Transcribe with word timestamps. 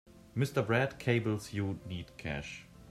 Mr. 0.35 0.65
Brad 0.65 0.97
cables 0.97 1.53
you 1.53 1.77
need 1.87 2.07
cash. 2.17 2.65